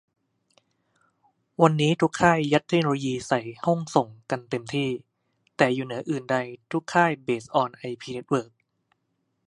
[1.61, 4.89] วันนี้ทุกค่ายัดเทคโนโลยีใส่ห้องส่งกันเต็มที่
[5.57, 6.37] แต่อยู่เหนืออื่นใด
[6.71, 8.51] ทุกค่ายเปสออนไอพีเน็ตเวิร์ก